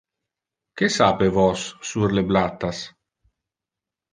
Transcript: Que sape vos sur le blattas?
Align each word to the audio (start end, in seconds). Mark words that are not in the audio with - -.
Que 0.81 0.87
sape 0.95 1.27
vos 1.35 1.67
sur 1.91 2.07
le 2.15 2.25
blattas? 2.31 2.81